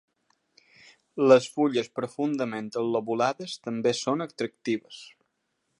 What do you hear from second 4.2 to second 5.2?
atractives.